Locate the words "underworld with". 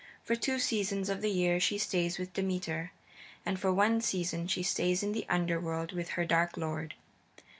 5.29-6.09